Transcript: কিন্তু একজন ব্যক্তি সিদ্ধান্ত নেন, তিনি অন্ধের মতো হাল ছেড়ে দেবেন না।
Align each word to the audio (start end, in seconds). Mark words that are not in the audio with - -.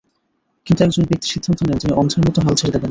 কিন্তু 0.67 0.81
একজন 0.83 1.03
ব্যক্তি 1.03 1.27
সিদ্ধান্ত 1.27 1.59
নেন, 1.63 1.77
তিনি 1.77 1.93
অন্ধের 1.93 2.21
মতো 2.25 2.39
হাল 2.41 2.53
ছেড়ে 2.55 2.71
দেবেন 2.71 2.75
না। 2.75 2.79